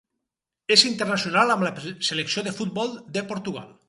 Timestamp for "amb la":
1.55-1.71